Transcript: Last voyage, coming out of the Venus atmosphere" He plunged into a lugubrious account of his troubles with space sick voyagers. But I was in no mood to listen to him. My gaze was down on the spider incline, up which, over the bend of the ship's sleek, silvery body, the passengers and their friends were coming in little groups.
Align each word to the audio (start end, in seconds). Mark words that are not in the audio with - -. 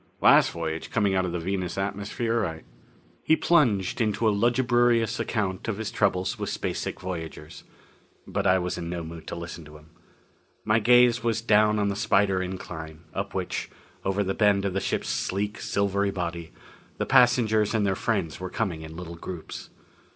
Last 0.19 0.49
voyage, 0.49 0.89
coming 0.89 1.13
out 1.13 1.25
of 1.25 1.31
the 1.31 1.37
Venus 1.37 1.77
atmosphere" 1.77 2.63
He 3.23 3.35
plunged 3.35 4.01
into 4.01 4.27
a 4.27 4.31
lugubrious 4.33 5.19
account 5.19 5.67
of 5.67 5.77
his 5.77 5.91
troubles 5.91 6.39
with 6.39 6.49
space 6.49 6.79
sick 6.79 6.99
voyagers. 6.99 7.63
But 8.25 8.47
I 8.47 8.57
was 8.57 8.79
in 8.79 8.89
no 8.89 9.03
mood 9.03 9.27
to 9.27 9.35
listen 9.35 9.63
to 9.65 9.77
him. 9.77 9.91
My 10.65 10.79
gaze 10.79 11.23
was 11.23 11.39
down 11.39 11.77
on 11.77 11.89
the 11.89 11.95
spider 11.95 12.41
incline, 12.41 13.01
up 13.13 13.35
which, 13.35 13.69
over 14.03 14.23
the 14.23 14.33
bend 14.33 14.65
of 14.65 14.73
the 14.73 14.79
ship's 14.81 15.07
sleek, 15.07 15.59
silvery 15.61 16.09
body, 16.09 16.51
the 16.97 17.05
passengers 17.05 17.75
and 17.75 17.85
their 17.85 17.93
friends 17.95 18.39
were 18.39 18.49
coming 18.49 18.81
in 18.81 18.97
little 18.97 19.15
groups. 19.17 19.69